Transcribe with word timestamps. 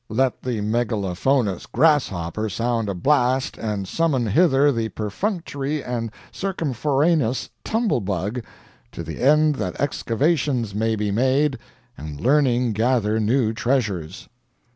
Let 0.09 0.41
the 0.41 0.61
megalophonous 0.61 1.71
grasshopper 1.71 2.49
sound 2.49 2.89
a 2.89 2.95
blast 2.95 3.55
and 3.59 3.87
summon 3.87 4.25
hither 4.25 4.71
the 4.71 4.89
perfunctory 4.89 5.83
and 5.83 6.09
circumforaneous 6.31 7.49
Tumble 7.63 8.01
Bug, 8.01 8.41
to 8.93 9.03
the 9.03 9.21
end 9.21 9.57
that 9.57 9.79
excavations 9.79 10.73
may 10.73 10.95
be 10.95 11.11
made 11.11 11.59
and 11.95 12.19
learning 12.19 12.73
gather 12.73 13.19
new 13.19 13.53
treasures." 13.53 14.27